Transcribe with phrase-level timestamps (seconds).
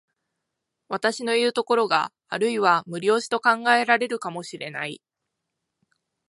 [0.87, 4.99] 私のいう所があるいは無理押しと考えられるかも知れない。